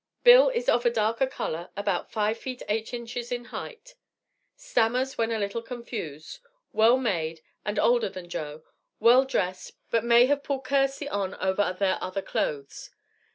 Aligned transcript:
Bill 0.23 0.49
is 0.49 0.67
of 0.67 0.83
a 0.83 0.89
darker 0.89 1.27
color, 1.27 1.69
about 1.77 2.11
5 2.11 2.35
feet 2.35 2.63
8 2.67 2.91
inches 2.91 3.31
in 3.31 3.45
height, 3.53 3.93
stammers 4.55 5.15
a 5.19 5.27
little 5.37 5.61
when 5.61 5.67
confused, 5.67 6.39
well 6.73 6.97
made, 6.97 7.41
and 7.63 7.77
older 7.77 8.09
than 8.09 8.27
Joe, 8.27 8.63
well 8.99 9.25
dressed, 9.25 9.73
but 9.91 10.03
may 10.03 10.25
have 10.25 10.41
pulled 10.41 10.65
kearsey 10.65 11.07
on 11.07 11.35
over 11.35 11.75
their 11.77 11.99
other 12.03 12.23
clothes. 12.23 12.89